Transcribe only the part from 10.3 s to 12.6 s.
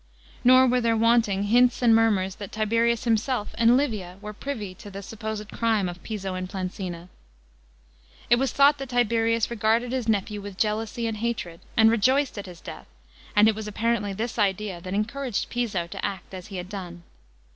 with jealousy and hatred, r.nd rejoiced at